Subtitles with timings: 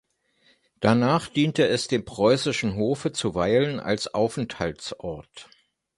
[0.79, 5.47] Danach diente es dem preußischen Hofe zuweilen als Aufenthaltsort.